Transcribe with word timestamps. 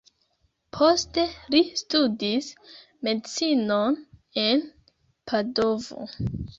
Poste 0.77 1.25
li 1.57 1.61
studis 1.83 2.49
medicinon 3.11 4.03
en 4.49 4.69
Padovo. 5.31 6.13